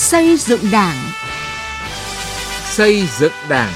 [0.00, 0.96] Xây dựng Đảng.
[2.64, 3.72] Xây dựng Đảng.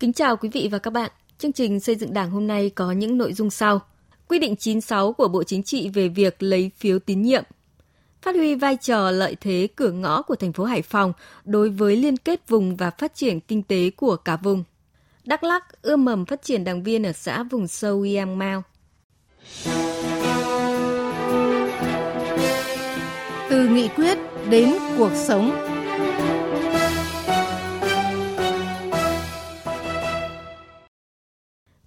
[0.00, 1.10] Kính chào quý vị và các bạn.
[1.38, 3.80] Chương trình xây dựng Đảng hôm nay có những nội dung sau.
[4.28, 7.44] Quy định 96 của Bộ Chính trị về việc lấy phiếu tín nhiệm.
[8.22, 11.12] Phát huy vai trò lợi thế cửa ngõ của thành phố Hải Phòng
[11.44, 14.64] đối với liên kết vùng và phát triển kinh tế của cả vùng.
[15.24, 18.62] Đắk Lắk ươm mầm phát triển đảng viên ở xã vùng sâu Yang Mao.
[23.50, 24.18] Từ nghị quyết
[24.50, 25.50] đến cuộc sống.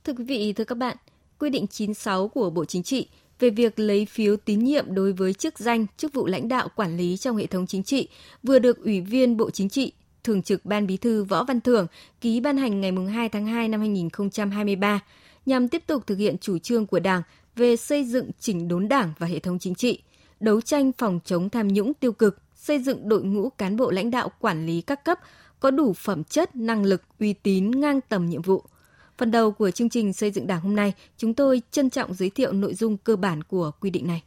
[0.04, 0.98] Thưa quý vị, thưa các bạn,
[1.40, 3.08] quy định 96 của Bộ Chính trị
[3.40, 6.98] về việc lấy phiếu tín nhiệm đối với chức danh, chức vụ lãnh đạo quản
[6.98, 8.08] lý trong hệ thống chính trị
[8.44, 9.92] vừa được Ủy viên Bộ Chính trị,
[10.24, 11.88] Thường trực Ban Bí thư Võ Văn Thưởng
[12.22, 15.00] ký ban hành ngày 2 tháng 2 năm 2023
[15.46, 17.22] nhằm tiếp tục thực hiện chủ trương của Đảng
[17.56, 20.02] về xây dựng chỉnh đốn Đảng và hệ thống chính trị,
[20.40, 24.12] đấu tranh phòng chống tham nhũng tiêu cực, xây dựng đội ngũ cán bộ lãnh
[24.12, 25.20] đạo quản lý các cấp
[25.60, 28.64] có đủ phẩm chất, năng lực, uy tín ngang tầm nhiệm vụ–
[29.18, 32.30] Phần đầu của chương trình xây dựng Đảng hôm nay, chúng tôi trân trọng giới
[32.30, 34.24] thiệu nội dung cơ bản của quy định này.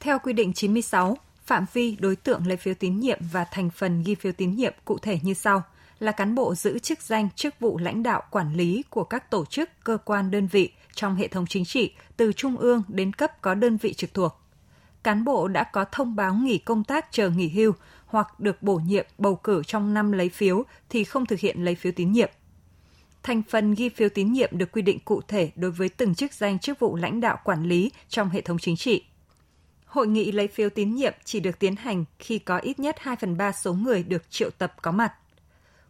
[0.00, 4.02] Theo quy định 96, phạm vi đối tượng lấy phiếu tín nhiệm và thành phần
[4.02, 5.62] ghi phiếu tín nhiệm cụ thể như sau
[5.98, 9.44] là cán bộ giữ chức danh, chức vụ lãnh đạo quản lý của các tổ
[9.44, 13.42] chức, cơ quan đơn vị trong hệ thống chính trị, từ trung ương đến cấp
[13.42, 14.40] có đơn vị trực thuộc.
[15.02, 17.72] Cán bộ đã có thông báo nghỉ công tác chờ nghỉ hưu
[18.06, 21.74] hoặc được bổ nhiệm, bầu cử trong năm lấy phiếu thì không thực hiện lấy
[21.74, 22.30] phiếu tín nhiệm–
[23.26, 26.32] thành phần ghi phiếu tín nhiệm được quy định cụ thể đối với từng chức
[26.32, 29.04] danh chức vụ lãnh đạo quản lý trong hệ thống chính trị.
[29.86, 33.16] Hội nghị lấy phiếu tín nhiệm chỉ được tiến hành khi có ít nhất 2
[33.16, 35.12] phần 3 số người được triệu tập có mặt.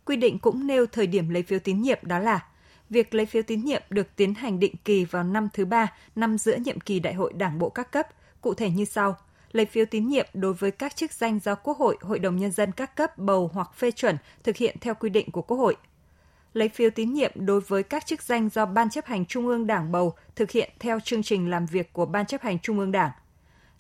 [0.05, 2.47] Quy định cũng nêu thời điểm lấy phiếu tín nhiệm đó là
[2.91, 6.39] việc lấy phiếu tín nhiệm được tiến hành định kỳ vào năm thứ ba, năm
[6.39, 8.07] giữa nhiệm kỳ đại hội đảng bộ các cấp,
[8.41, 9.17] cụ thể như sau.
[9.53, 12.51] Lấy phiếu tín nhiệm đối với các chức danh do Quốc hội, Hội đồng Nhân
[12.51, 15.77] dân các cấp bầu hoặc phê chuẩn thực hiện theo quy định của Quốc hội–
[16.57, 19.67] lấy phiếu tín nhiệm đối với các chức danh do Ban chấp hành Trung ương
[19.67, 22.93] Đảng bầu thực hiện theo chương trình làm việc của Ban chấp hành Trung ương
[22.93, 23.11] Đảng.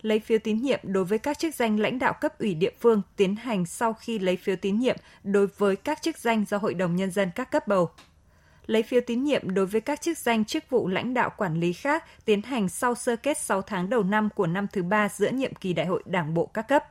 [0.03, 3.03] Lấy phiếu tín nhiệm đối với các chức danh lãnh đạo cấp ủy địa phương
[3.17, 6.75] tiến hành sau khi lấy phiếu tín nhiệm đối với các chức danh do Hội
[6.75, 7.91] đồng Nhân dân các cấp bầu.
[8.67, 11.73] Lấy phiếu tín nhiệm đối với các chức danh chức vụ lãnh đạo quản lý
[11.73, 15.31] khác tiến hành sau sơ kết 6 tháng đầu năm của năm thứ ba giữa
[15.31, 16.85] nhiệm kỳ đại hội đảng bộ các cấp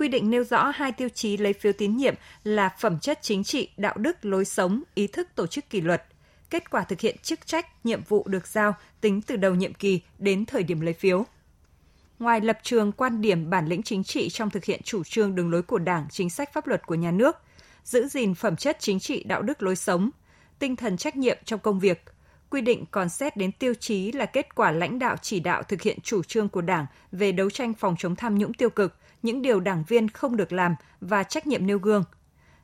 [0.00, 2.14] quy định nêu rõ hai tiêu chí lấy phiếu tín nhiệm
[2.44, 6.04] là phẩm chất chính trị, đạo đức, lối sống, ý thức tổ chức kỷ luật,
[6.50, 10.00] kết quả thực hiện chức trách, nhiệm vụ được giao tính từ đầu nhiệm kỳ
[10.18, 11.24] đến thời điểm lấy phiếu.
[12.18, 15.50] Ngoài lập trường quan điểm bản lĩnh chính trị trong thực hiện chủ trương đường
[15.50, 17.36] lối của Đảng, chính sách pháp luật của nhà nước,
[17.84, 20.10] giữ gìn phẩm chất chính trị, đạo đức lối sống,
[20.60, 22.04] tinh thần trách nhiệm trong công việc,
[22.50, 25.82] quy định còn xét đến tiêu chí là kết quả lãnh đạo chỉ đạo thực
[25.82, 29.42] hiện chủ trương của Đảng về đấu tranh phòng chống tham nhũng tiêu cực, những
[29.42, 32.04] điều đảng viên không được làm và trách nhiệm nêu gương.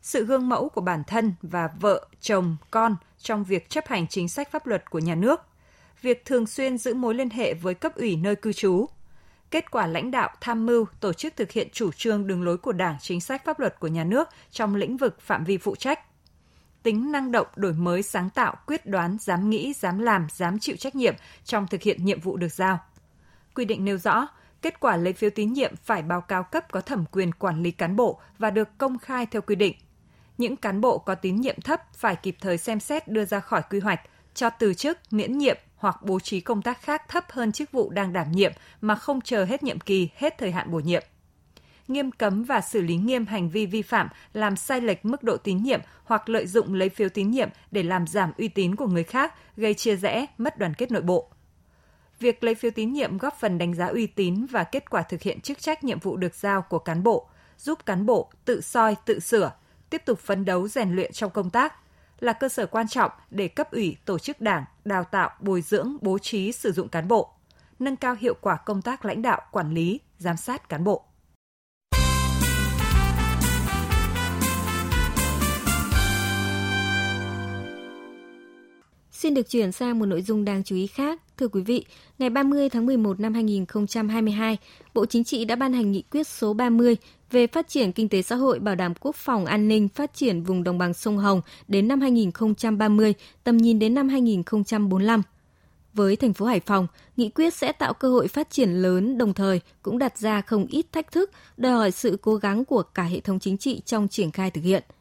[0.02, 4.28] Sự gương mẫu của bản thân và vợ, chồng, con trong việc chấp hành chính
[4.28, 5.40] sách pháp luật của nhà nước.
[6.02, 8.86] Việc thường xuyên giữ mối liên hệ với cấp ủy nơi cư trú.
[9.50, 12.72] Kết quả lãnh đạo tham mưu tổ chức thực hiện chủ trương đường lối của
[12.72, 16.00] Đảng, chính sách pháp luật của nhà nước trong lĩnh vực phạm vi phụ trách
[16.86, 20.76] tính năng động, đổi mới, sáng tạo, quyết đoán, dám nghĩ, dám làm, dám chịu
[20.76, 21.14] trách nhiệm
[21.44, 22.78] trong thực hiện nhiệm vụ được giao.
[23.54, 24.28] Quy định nêu rõ,
[24.62, 27.70] kết quả lấy phiếu tín nhiệm phải báo cáo cấp có thẩm quyền quản lý
[27.70, 29.74] cán bộ và được công khai theo quy định.
[30.38, 33.62] Những cán bộ có tín nhiệm thấp phải kịp thời xem xét đưa ra khỏi
[33.70, 34.00] quy hoạch,
[34.34, 37.90] cho từ chức, miễn nhiệm hoặc bố trí công tác khác thấp hơn chức vụ
[37.90, 41.02] đang đảm nhiệm mà không chờ hết nhiệm kỳ, hết thời hạn bổ nhiệm
[41.88, 45.36] nghiêm cấm và xử lý nghiêm hành vi vi phạm làm sai lệch mức độ
[45.36, 48.86] tín nhiệm hoặc lợi dụng lấy phiếu tín nhiệm để làm giảm uy tín của
[48.86, 51.30] người khác, gây chia rẽ, mất đoàn kết nội bộ.
[52.20, 55.22] Việc lấy phiếu tín nhiệm góp phần đánh giá uy tín và kết quả thực
[55.22, 58.96] hiện chức trách nhiệm vụ được giao của cán bộ, giúp cán bộ tự soi,
[59.04, 59.52] tự sửa,
[59.90, 61.74] tiếp tục phấn đấu rèn luyện trong công tác,
[62.20, 65.96] là cơ sở quan trọng để cấp ủy, tổ chức đảng, đào tạo, bồi dưỡng,
[66.00, 67.30] bố trí sử dụng cán bộ,
[67.78, 71.05] nâng cao hiệu quả công tác lãnh đạo, quản lý, giám sát cán bộ.
[79.16, 81.20] Xin được chuyển sang một nội dung đáng chú ý khác.
[81.36, 81.84] Thưa quý vị,
[82.18, 84.58] ngày 30 tháng 11 năm 2022,
[84.94, 86.96] Bộ Chính trị đã ban hành nghị quyết số 30
[87.30, 90.42] về phát triển kinh tế xã hội bảo đảm quốc phòng an ninh phát triển
[90.42, 93.14] vùng đồng bằng sông Hồng đến năm 2030,
[93.44, 95.22] tầm nhìn đến năm 2045.
[95.94, 96.86] Với thành phố Hải Phòng,
[97.16, 100.66] nghị quyết sẽ tạo cơ hội phát triển lớn đồng thời cũng đặt ra không
[100.66, 104.08] ít thách thức, đòi hỏi sự cố gắng của cả hệ thống chính trị trong
[104.08, 104.82] triển khai thực hiện–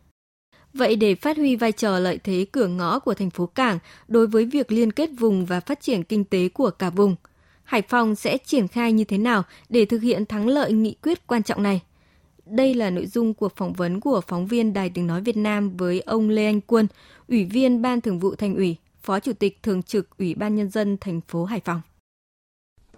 [0.78, 4.28] Vậy để phát huy vai trò lợi thế cửa ngõ của thành phố cảng đối
[4.28, 7.16] với việc liên kết vùng và phát triển kinh tế của cả vùng,
[7.64, 11.28] Hải Phòng sẽ triển khai như thế nào để thực hiện thắng lợi nghị quyết
[11.28, 11.82] quan trọng này?
[12.46, 15.78] Đây là nội dung cuộc phỏng vấn của phóng viên Đài Tiếng Nói Việt Nam
[15.78, 16.88] với ông Lê Anh Quân,
[17.28, 20.70] Ủy viên Ban Thường vụ Thành ủy, Phó Chủ tịch Thường trực Ủy ban Nhân
[20.70, 21.82] dân thành phố Hải Phòng.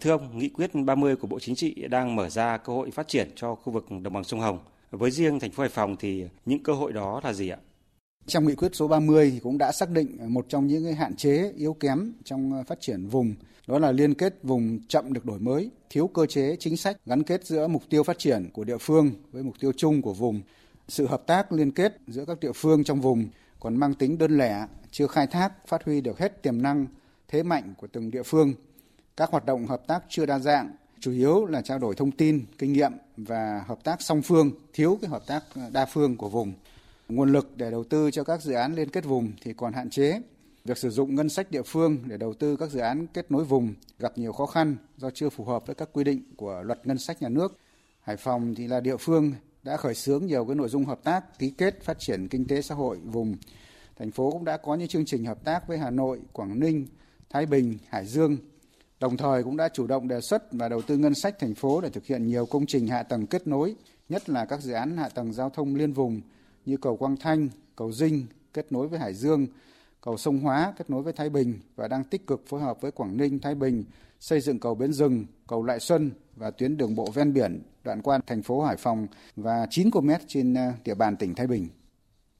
[0.02, 3.08] Thưa ông, nghị quyết 30 của Bộ Chính trị đang mở ra cơ hội phát
[3.08, 4.60] triển cho khu vực đồng bằng sông Hồng.
[4.92, 7.57] Với riêng thành phố Hải Phòng thì những cơ hội đó là gì ạ?
[8.25, 11.16] Trong nghị quyết số 30 thì cũng đã xác định một trong những cái hạn
[11.16, 13.36] chế yếu kém trong ờ, phát triển vùng
[13.68, 17.24] đó là liên kết vùng chậm được đổi mới, thiếu cơ chế chính sách gắn
[17.24, 20.42] kết giữa mục tiêu phát triển của địa phương với mục tiêu chung của vùng.
[20.88, 23.28] Sự hợp tác liên kết giữa các địa phương trong vùng
[23.60, 26.88] còn mang tính đơn lẻ, chưa khai thác, phát huy được hết tiềm năng,
[27.28, 28.54] thế mạnh của từng địa phương.
[29.18, 32.46] Các hoạt động hợp tác chưa đa dạng, chủ yếu là trao đổi thông tin,
[32.58, 36.30] kinh nghiệm và hợp tác song phương, thiếu cái hợp tác ờ, đa phương của
[36.30, 36.54] vùng.
[37.10, 39.90] Nguồn lực để đầu tư cho các dự án liên kết vùng thì còn hạn
[39.90, 40.22] chế.
[40.66, 43.44] Việc sử dụng ngân sách địa phương để đầu tư các dự án kết nối
[43.44, 46.88] vùng gặp nhiều khó khăn do chưa phù hợp với các quy định của luật
[46.88, 47.58] ngân sách nhà nước.
[48.02, 49.32] Hải Phòng thì là địa phương
[49.64, 52.62] đã khởi xướng nhiều cái nội dung hợp tác ký kết phát triển kinh tế
[52.62, 53.36] xã hội vùng.
[54.00, 56.88] Thành phố cũng đã có những chương trình hợp tác với Hà Nội, Quảng Ninh,
[57.30, 58.38] Thái Bình, Hải Dương.
[59.00, 61.82] Đồng thời cũng đã chủ động đề xuất và đầu tư ngân sách thành phố
[61.82, 63.76] để thực hiện nhiều công trình hạ tầng kết nối,
[64.10, 66.22] nhất là các dự án hạ tầng giao thông liên vùng
[66.66, 69.48] như cầu Quang Thanh, cầu Dinh kết nối với Hải Dương,
[70.02, 72.92] cầu sông Hóa kết nối với Thái Bình và đang tích cực phối hợp với
[72.92, 73.84] Quảng Ninh, Thái Bình
[74.20, 78.02] xây dựng cầu Bến Rừng, cầu Lại Xuân và tuyến đường bộ ven biển đoạn
[78.02, 81.68] qua thành phố Hải Phòng và 9 km trên ờ, địa bàn tỉnh Thái Bình.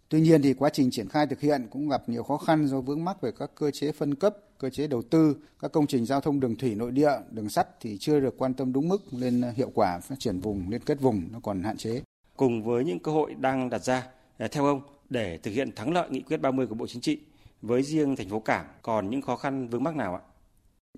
[0.10, 2.82] Tuy nhiên thì quá trình triển khai thực hiện cũng gặp nhiều khó khăn do
[2.82, 6.06] vướng mắc về các cơ chế phân cấp, cơ chế đầu tư, các công trình
[6.06, 9.02] giao thông đường thủy nội địa, đường sắt thì chưa được quan tâm đúng mức
[9.12, 12.02] nên hiệu quả phát triển vùng liên kết vùng nó còn hạn chế.
[12.38, 14.08] Cùng với những cơ hội đang đặt ra,
[14.38, 17.20] ờ, theo ông, để thực hiện thắng lợi nghị quyết 30 của Bộ Chính trị,
[17.62, 20.22] với riêng thành phố Cảng còn những khó khăn vướng mắc nào ạ?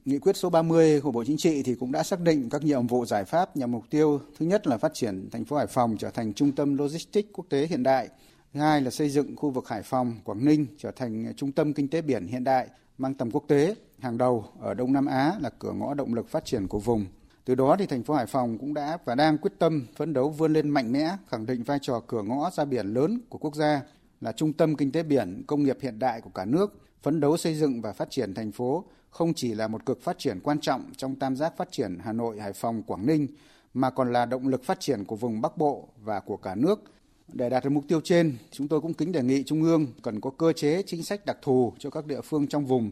[0.05, 2.87] Nghị quyết số 30 của Bộ Chính trị thì cũng đã xác định các nhiệm
[2.87, 5.97] vụ giải pháp nhằm mục tiêu thứ nhất là phát triển thành phố Hải Phòng
[5.99, 8.09] trở thành trung tâm logistics quốc tế hiện đại,
[8.53, 11.73] thứ hai là xây dựng khu vực Hải Phòng, Quảng Ninh trở thành trung tâm
[11.73, 12.67] kinh tế biển hiện đại
[12.97, 16.29] mang tầm quốc tế hàng đầu ở Đông Nam Á là cửa ngõ động lực
[16.29, 17.05] phát triển của vùng.
[17.45, 20.29] Từ đó thì thành phố Hải Phòng cũng đã và đang quyết tâm phấn đấu
[20.29, 23.55] vươn lên mạnh mẽ, khẳng định vai trò cửa ngõ ra biển lớn của quốc
[23.55, 23.81] gia,
[24.21, 27.37] là trung tâm kinh tế biển công nghiệp hiện đại của cả nước, phấn đấu
[27.37, 30.59] xây dựng và phát triển thành phố không chỉ là một cực phát triển quan
[30.59, 33.27] trọng trong tam giác phát triển Hà Nội, Hải Phòng, Quảng Ninh,
[33.73, 36.83] mà còn là động lực phát triển của vùng Bắc Bộ và của cả nước.
[37.33, 40.21] Để đạt được mục tiêu trên, chúng tôi cũng kính đề nghị Trung ương cần
[40.21, 42.91] có cơ chế chính sách đặc thù cho các địa phương trong vùng,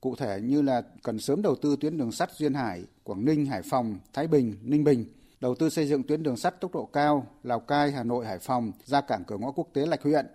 [0.00, 3.46] cụ thể như là cần sớm đầu tư tuyến đường sắt Duyên Hải, Quảng Ninh,
[3.46, 5.04] Hải Phòng, Thái Bình, Ninh Bình,
[5.40, 8.38] đầu tư xây dựng tuyến đường sắt tốc độ cao Lào Cai, Hà Nội, Hải
[8.38, 10.26] Phòng ra cảng cửa ngõ quốc tế Lạch Huyện,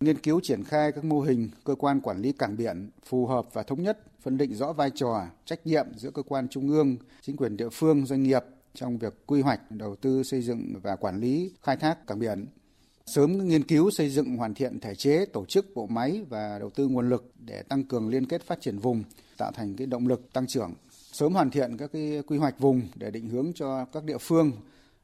[0.00, 3.46] nghiên cứu triển khai các mô hình cơ quan quản lý cảng biển phù hợp
[3.52, 6.96] và thống nhất, phân định rõ vai trò, trách nhiệm giữa cơ quan trung ương,
[7.22, 8.42] chính quyền địa phương, doanh nghiệp
[8.74, 12.46] trong việc quy hoạch, đầu tư xây dựng và quản lý khai thác cảng biển.
[13.06, 16.70] Sớm nghiên cứu xây dựng hoàn thiện thể chế, tổ chức bộ máy và đầu
[16.70, 19.04] tư nguồn lực để tăng cường liên kết phát triển vùng,
[19.36, 20.74] tạo thành cái động lực tăng trưởng.
[20.90, 24.52] Sớm hoàn thiện các cái quy hoạch vùng để định hướng cho các địa phương,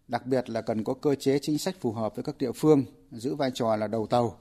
[0.09, 2.85] đặc biệt là cần có cơ chế chính sách phù hợp với các địa phương,
[3.11, 4.39] giữ vai trò là đầu tàu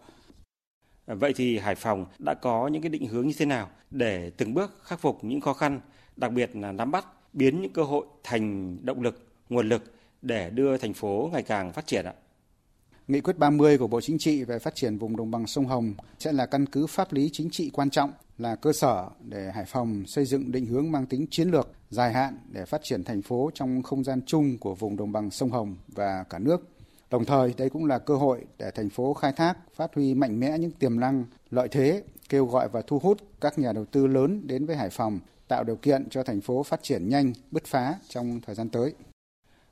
[1.05, 4.53] Vậy thì Hải Phòng đã có những cái định hướng như thế nào để từng
[4.53, 5.81] bước khắc phục những khó khăn,
[6.15, 9.83] đặc biệt là nắm bắt, biến những cơ hội thành động lực, nguồn lực
[10.21, 12.13] để đưa thành phố ngày càng phát triển ạ?
[13.11, 15.93] Nghị quyết 30 của Bộ Chính trị về phát triển vùng đồng bằng sông Hồng
[16.19, 19.65] sẽ là căn cứ pháp lý chính trị quan trọng, là cơ sở để Hải
[19.65, 23.21] Phòng xây dựng định hướng mang tính chiến lược dài hạn để phát triển thành
[23.21, 26.69] phố trong không gian chung của vùng đồng bằng sông Hồng và cả nước.
[27.09, 30.39] Đồng thời, đây cũng là cơ hội để thành phố khai thác, phát huy mạnh
[30.39, 34.07] mẽ những tiềm năng, lợi thế, kêu gọi và thu hút các nhà đầu tư
[34.07, 37.65] lớn đến với Hải Phòng, tạo điều kiện cho thành phố phát triển nhanh, bứt
[37.65, 38.93] phá trong thời gian tới.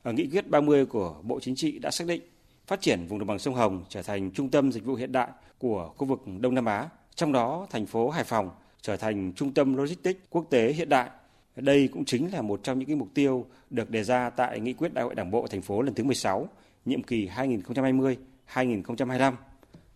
[0.04, 2.22] Ở nghị quyết 30 của Bộ Chính trị đã xác định
[2.70, 5.28] phát triển vùng đồng bằng sông Hồng trở thành trung tâm dịch vụ hiện đại
[5.58, 8.50] của khu vực Đông Nam Á, trong đó thành phố Hải Phòng
[8.82, 11.10] trở thành trung tâm logistics quốc tế hiện đại.
[11.56, 14.74] Đây cũng chính là một trong những cái mục tiêu được đề ra tại nghị
[14.74, 16.48] quyết Đại hội Đảng bộ thành phố lần thứ 16
[16.86, 19.34] nhiệm kỳ 2020-2025.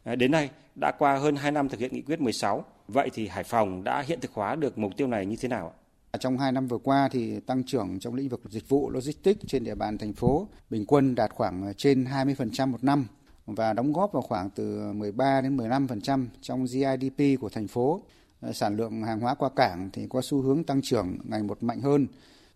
[0.03, 0.49] À, đến nay
[0.81, 2.65] đã qua hơn 2 năm thực hiện nghị quyết 16.
[2.87, 5.73] Vậy thì Hải Phòng đã hiện thực hóa được mục tiêu này như thế nào
[5.77, 5.82] ạ?
[6.19, 9.63] Trong 2 năm vừa qua thì tăng trưởng trong lĩnh vực dịch vụ logistics trên
[9.63, 13.07] địa bàn thành phố bình quân đạt khoảng ờ, trên 20% một năm
[13.45, 18.01] và đóng góp vào khoảng từ 13 đến 15% trong GDP của thành phố.
[18.41, 21.63] Ờ, sản lượng hàng hóa qua cảng thì có xu hướng tăng trưởng ngày một
[21.63, 22.07] mạnh hơn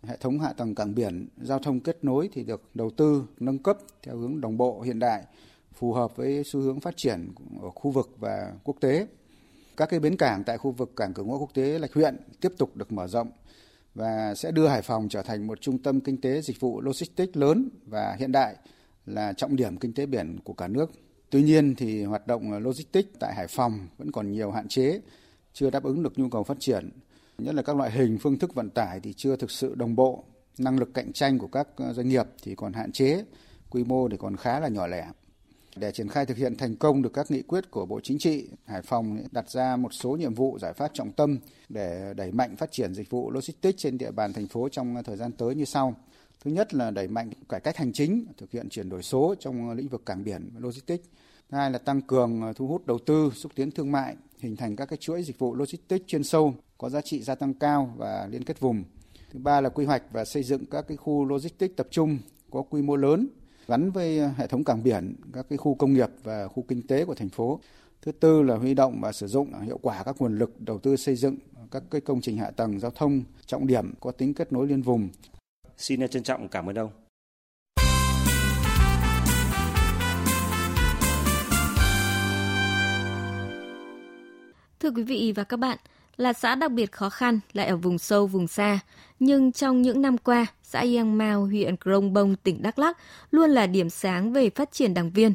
[0.04, 3.60] hệ thống hạ tầng cảng biển, giao thông kết nối thì được đầu tư nâng
[3.60, 5.24] cấp theo hướng đồng bộ hiện đại,
[5.74, 7.30] phù hợp với xu hướng phát triển
[7.62, 9.08] ở khu vực và quốc tế.
[9.78, 12.52] Các cái bến cảng tại khu vực cảng cửa ngõ quốc tế Lạch Huyện tiếp
[12.58, 13.32] tục được mở rộng
[13.96, 17.38] và sẽ đưa Hải Phòng trở thành một trung tâm kinh tế dịch vụ logistics
[17.38, 18.56] lớn và hiện đại
[19.06, 20.92] là trọng điểm kinh tế biển của cả nước.
[21.30, 25.02] Tuy nhiên thì hoạt động logistics tại Hải Phòng vẫn còn nhiều hạn chế,
[25.54, 26.90] chưa đáp ứng được nhu cầu phát triển,
[27.38, 30.24] nhất là các loại hình phương thức vận tải thì chưa thực sự đồng bộ,
[30.58, 33.24] năng lực cạnh tranh của các doanh nghiệp thì còn hạn chế,
[33.70, 35.08] quy mô thì còn khá là nhỏ lẻ.
[35.80, 38.48] Để triển khai thực hiện thành công được các nghị quyết của Bộ Chính trị,
[38.66, 42.56] Hải Phòng đặt ra một số nhiệm vụ giải pháp trọng tâm để đẩy mạnh
[42.56, 45.66] phát triển dịch vụ logistics trên địa bàn thành phố trong thời gian tới như
[45.66, 45.96] sau.
[46.44, 49.72] Thứ nhất là đẩy mạnh cải cách hành chính, thực hiện chuyển đổi số trong
[49.72, 51.06] lĩnh vực cảng biển và logistics.
[51.50, 54.76] Thứ hai là tăng cường thu hút đầu tư, xúc tiến thương mại, hình thành
[54.76, 58.28] các cái chuỗi dịch vụ logistics chuyên sâu, có giá trị gia tăng cao và
[58.32, 58.84] liên kết vùng.
[59.32, 62.18] Thứ ba là quy hoạch và xây dựng các cái khu logistics tập trung
[62.52, 63.28] có quy mô lớn
[63.68, 67.06] gắn với hệ thống cảng biển, các cái khu công nghiệp và khu kinh tế
[67.06, 67.60] của thành phố.
[68.02, 70.96] Thứ tư là huy động và sử dụng hiệu quả các nguồn lực đầu tư
[70.96, 71.36] xây dựng
[71.72, 74.82] các cái công trình hạ tầng giao thông trọng điểm có tính kết nối liên
[74.82, 75.10] vùng.
[75.78, 76.90] Xin trân trọng cảm ơn ông.
[84.80, 85.78] Thưa quý vị và các bạn,
[86.18, 88.80] là xã đặc biệt khó khăn lại ở vùng sâu vùng xa,
[89.20, 92.98] nhưng trong những năm qua, xã Yang Mao, huyện Krông Bông, tỉnh Đắk Lắk
[93.32, 95.34] luôn là điểm sáng về phát triển đảng viên.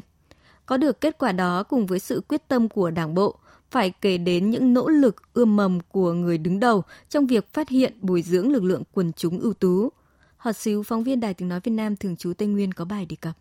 [0.65, 3.35] Có được kết quả đó cùng với sự quyết tâm của Đảng bộ,
[3.71, 7.69] phải kể đến những nỗ lực ươm mầm của người đứng đầu trong việc phát
[7.69, 9.89] hiện bồi dưỡng lực lượng quần chúng ưu tú.
[10.37, 13.05] Họt xíu phóng viên Đài tiếng nói Việt Nam thường trú Tây Nguyên có bài
[13.05, 13.33] đề cập.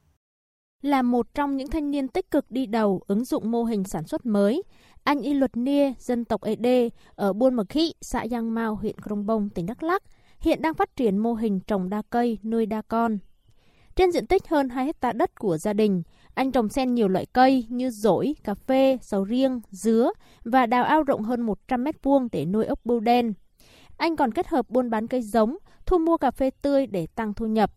[0.83, 4.07] Là một trong những thanh niên tích cực đi đầu ứng dụng mô hình sản
[4.07, 4.63] xuất mới,
[5.05, 9.01] anh Y Luật Nia, dân tộc Ede, ở Buôn Mực Khị, xã Giang Mao, huyện
[9.01, 10.03] Krông Bông, tỉnh Đắk Lắk,
[10.41, 13.19] hiện đang phát triển mô hình trồng đa cây, nuôi đa con.
[13.97, 16.03] Trên diện tích hơn 2 hecta đất của gia đình,
[16.35, 20.11] anh trồng xen nhiều loại cây như dỗi, cà phê, sầu riêng, dứa
[20.45, 23.33] và đào ao rộng hơn 100 mét vuông để nuôi ốc bươu đen.
[23.97, 27.35] Anh còn kết hợp buôn bán cây giống, thu mua cà phê tươi để tăng
[27.35, 27.73] thu nhập.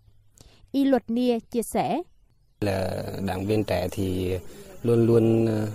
[0.71, 2.01] Y Luật Nia chia sẻ.
[2.65, 4.33] Là đảng viên trẻ thì
[4.83, 5.67] luôn luôn ờ,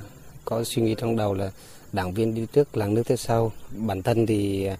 [0.44, 1.50] có suy nghĩ trong đầu là
[1.92, 3.52] đảng viên đi trước làng nước theo sau.
[3.70, 4.76] Bản thân thì ờ,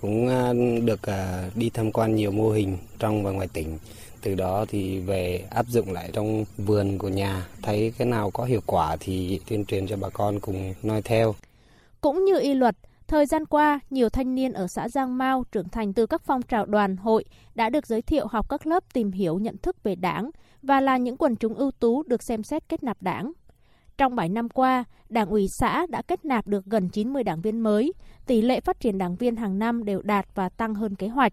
[0.00, 0.54] cũng ờ,
[0.84, 1.00] được
[1.54, 3.78] đi tham quan nhiều mô hình trong và ngoài tỉnh.
[4.22, 8.44] Từ đó thì về áp dụng lại trong vườn của nhà, thấy cái nào có
[8.44, 11.34] hiệu quả thì tuyên truyền cho bà con cùng noi theo.
[12.00, 12.76] Cũng như y luật,
[13.12, 16.42] Thời gian qua, nhiều thanh niên ở xã Giang Mao trưởng thành từ các phong
[16.42, 19.94] trào đoàn hội đã được giới thiệu học các lớp tìm hiểu nhận thức về
[19.94, 20.30] đảng
[20.62, 23.32] và là những quần chúng ưu tú được xem xét kết nạp đảng.
[23.98, 27.60] Trong 7 năm qua, Đảng ủy xã đã kết nạp được gần 90 đảng viên
[27.60, 27.92] mới,
[28.26, 31.32] tỷ lệ phát triển đảng viên hàng năm đều đạt và tăng hơn kế hoạch.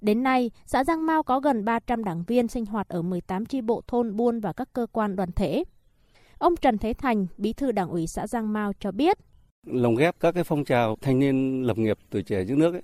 [0.00, 3.60] Đến nay, xã Giang Mao có gần 300 đảng viên sinh hoạt ở 18 chi
[3.60, 5.64] bộ thôn buôn và các cơ quan đoàn thể.
[6.38, 9.18] Ông Trần Thế Thành, bí thư đảng ủy xã Giang Mao cho biết,
[9.66, 12.82] lồng ghép các cái phong trào thanh niên lập nghiệp tuổi trẻ giữ nước ấy,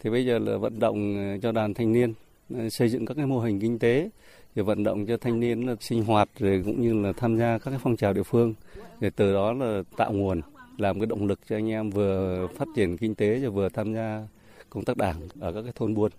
[0.00, 2.14] thì bây giờ là vận động ờ, cho đoàn thanh niên
[2.54, 4.10] ờ, xây dựng các cái mô hình kinh tế
[4.54, 7.58] để vận động cho thanh niên là sinh hoạt rồi cũng như là tham gia
[7.58, 8.54] các cái phong trào địa phương
[9.00, 10.40] để từ đó là tạo nguồn
[10.78, 13.94] làm cái động lực cho anh em vừa phát triển kinh tế và vừa tham
[13.94, 14.26] gia
[14.70, 16.12] công tác đảng ở các cái thôn buôn.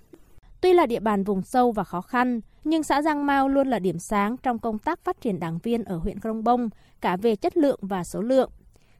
[0.61, 3.79] Tuy là địa bàn vùng sâu và khó khăn, nhưng xã Giang Mao luôn là
[3.79, 6.69] điểm sáng trong công tác phát triển đảng viên ở huyện Krông Bông,
[7.01, 8.49] cả về chất lượng và số lượng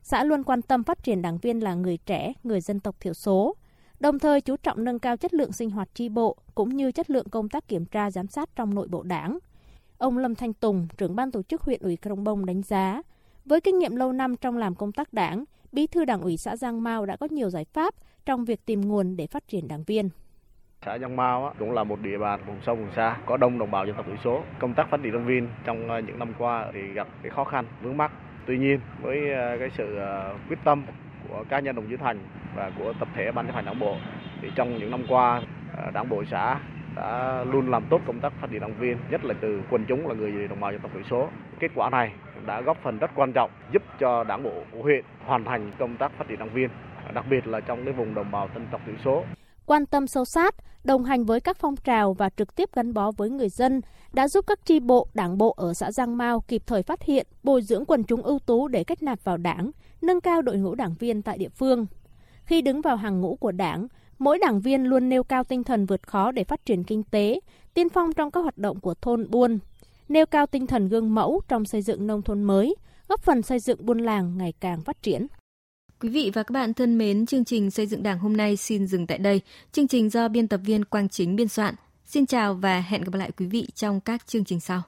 [0.08, 3.14] xã luôn quan tâm phát triển đảng viên là người trẻ, người dân tộc thiểu
[3.14, 3.56] số,
[4.00, 7.10] đồng thời chú trọng nâng cao chất lượng sinh hoạt tri bộ cũng như chất
[7.10, 9.38] lượng công tác kiểm tra giám sát trong nội bộ đảng.
[9.98, 13.02] Ông Lâm Thanh Tùng, trưởng ban tổ chức huyện ủy Krông Bông đánh giá,
[13.46, 16.56] với kinh nghiệm lâu năm trong làm công tác đảng, Bí thư Đảng ủy xã
[16.56, 17.94] Giang Mao đã có nhiều giải pháp
[18.26, 20.10] trong việc tìm nguồn để phát triển đảng viên.
[20.86, 23.72] Xã Giang Mao cũng là một địa bàn vùng sâu vùng xa, có đông đồng
[23.72, 24.42] bào dân tộc thiểu số.
[24.60, 27.44] Công tác phát triển đảng viên trong ờ, những năm qua thì gặp cái khó
[27.44, 28.12] khăn, vướng mắt.
[28.48, 30.84] Tuy nhiên với ờ, cái sự ờ, quyết tâm
[31.30, 32.20] của cá nhân đồng chí Thành
[32.56, 33.96] và của tập thể ban chấp hành đảng bộ
[34.42, 35.42] thì trong những năm qua
[35.78, 36.60] ờ, đảng bộ xã
[36.96, 40.08] đã luôn làm tốt công tác phát triển đảng viên, nhất là từ quần chúng
[40.08, 41.30] là người đồng bào dân tộc thiểu số.
[41.60, 42.12] Kết quả này
[42.46, 45.98] đã góp phần rất quan trọng giúp cho đảng bộ của huyện hoàn thành công
[45.98, 46.70] tác phát triển đảng viên,
[47.14, 49.24] đặc biệt là trong cái vùng đồng bào dân tộc thiểu số
[49.68, 53.12] quan tâm sâu sát, đồng hành với các phong trào và trực tiếp gắn bó
[53.12, 53.82] với người dân
[54.14, 57.28] đã giúp các tri bộ, đảng bộ ở xã Giang Mao kịp thời phát hiện,
[57.44, 59.72] bồi dưỡng quần chúng ưu tú để kết nạp vào đảng,
[60.02, 61.86] nâng cao đội ngũ đảng viên tại địa phương.
[62.44, 63.88] Khi đứng vào hàng ngũ của đảng,
[64.20, 67.40] mỗi đảng viên luôn nêu cao tinh thần vượt khó để phát triển kinh tế,
[67.74, 69.60] tiên phong trong các hoạt động của thôn buôn,
[70.10, 72.76] nêu cao tinh thần gương mẫu trong xây dựng nông thôn mới,
[73.08, 75.28] góp phần xây dựng buôn làng ngày càng phát triển.
[76.02, 78.88] Quý vị và các bạn thân mến, chương trình xây dựng Đảng hôm nay xin
[78.88, 79.42] dừng tại đây.
[79.72, 81.76] Chương trình do biên tập viên Quang Chính biên soạn.
[82.06, 84.84] Xin chào và hẹn gặp lại quý vị trong các chương trình sau.